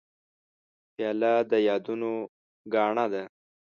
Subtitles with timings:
[0.93, 2.11] پیاله د یادونو
[2.73, 3.23] ګاڼه ده.